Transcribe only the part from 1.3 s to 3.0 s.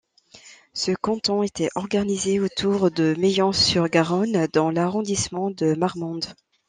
était organisé autour